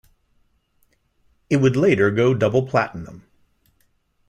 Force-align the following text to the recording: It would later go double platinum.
It 1.47 1.57
would 1.57 1.75
later 1.75 2.09
go 2.09 2.33
double 2.33 2.65
platinum. 2.65 3.27